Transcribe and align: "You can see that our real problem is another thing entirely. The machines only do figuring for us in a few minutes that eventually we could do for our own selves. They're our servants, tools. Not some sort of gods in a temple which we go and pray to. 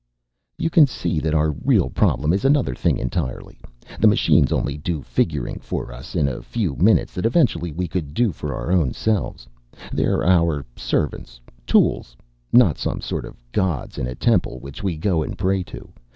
"You 0.57 0.71
can 0.71 0.87
see 0.87 1.19
that 1.19 1.35
our 1.35 1.51
real 1.51 1.91
problem 1.91 2.33
is 2.33 2.43
another 2.43 2.73
thing 2.73 2.97
entirely. 2.97 3.59
The 3.99 4.07
machines 4.07 4.51
only 4.51 4.75
do 4.75 5.03
figuring 5.03 5.59
for 5.59 5.93
us 5.93 6.15
in 6.15 6.27
a 6.27 6.41
few 6.41 6.75
minutes 6.77 7.13
that 7.13 7.25
eventually 7.27 7.71
we 7.71 7.87
could 7.87 8.15
do 8.15 8.31
for 8.31 8.51
our 8.55 8.71
own 8.71 8.93
selves. 8.93 9.47
They're 9.93 10.25
our 10.25 10.65
servants, 10.75 11.39
tools. 11.67 12.17
Not 12.51 12.79
some 12.79 12.99
sort 12.99 13.25
of 13.25 13.37
gods 13.51 13.99
in 13.99 14.07
a 14.07 14.15
temple 14.15 14.59
which 14.59 14.81
we 14.81 14.97
go 14.97 15.21
and 15.21 15.37
pray 15.37 15.61
to. 15.65 15.93